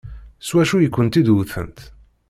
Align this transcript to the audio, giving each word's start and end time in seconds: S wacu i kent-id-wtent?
S 0.47 0.49
wacu 0.55 0.75
i 0.79 0.87
kent-id-wtent? 0.95 1.77